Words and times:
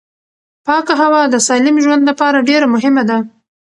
پاکه 0.65 0.93
هوا 1.01 1.21
د 1.29 1.35
سالم 1.47 1.75
ژوند 1.83 2.03
لپاره 2.09 2.45
ډېره 2.49 2.67
مهمه 2.73 3.03
ده 3.09 3.17